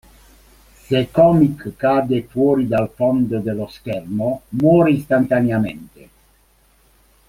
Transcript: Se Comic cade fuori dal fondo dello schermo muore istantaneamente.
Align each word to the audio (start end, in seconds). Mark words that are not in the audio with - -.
Se 0.87 1.11
Comic 1.11 1.75
cade 1.75 2.23
fuori 2.23 2.67
dal 2.67 2.89
fondo 2.89 3.37
dello 3.37 3.67
schermo 3.67 4.41
muore 4.49 4.93
istantaneamente. 4.93 6.09